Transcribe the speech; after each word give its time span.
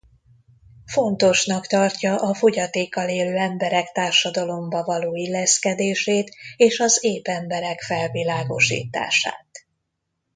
Fontosnak 0.85 1.67
tartja 1.67 2.15
a 2.19 2.33
fogyatékkal 2.33 3.09
élő 3.09 3.35
emberek 3.37 3.91
társadalomba 3.91 4.83
való 4.83 5.15
illeszkedését 5.15 6.35
és 6.57 6.79
az 6.79 6.97
ép 7.01 7.27
emberek 7.27 7.81
felvilágosítását. 7.81 9.47